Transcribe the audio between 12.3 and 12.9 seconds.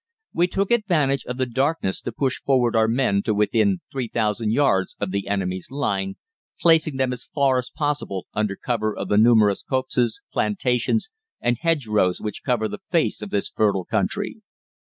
cover the